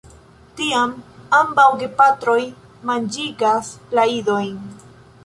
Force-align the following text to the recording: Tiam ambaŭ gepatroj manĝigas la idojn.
Tiam 0.59 0.93
ambaŭ 1.39 1.65
gepatroj 1.83 2.39
manĝigas 2.91 3.71
la 4.01 4.07
idojn. 4.15 4.57